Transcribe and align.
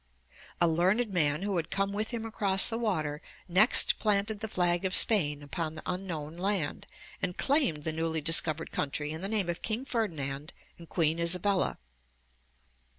A 0.59 0.67
learned 0.67 1.13
man 1.13 1.43
who 1.43 1.57
had 1.57 1.69
come 1.69 1.93
with 1.93 2.09
him 2.09 2.25
across 2.25 2.67
the 2.67 2.79
water 2.79 3.21
next 3.47 3.99
planted 3.99 4.39
the 4.39 4.47
flag 4.47 4.83
of 4.83 4.95
Spain 4.95 5.43
upon 5.43 5.75
the 5.75 5.83
unknown 5.85 6.37
land, 6.37 6.87
and 7.21 7.37
claimed 7.37 7.83
the 7.83 7.93
newly 7.93 8.19
discovered 8.19 8.71
country 8.71 9.11
in 9.11 9.21
the 9.21 9.29
name 9.29 9.47
of 9.47 9.61
King 9.61 9.85
Ferdinand 9.85 10.53
and 10.79 10.89
Queen 10.89 11.19
Isabella. 11.19 11.77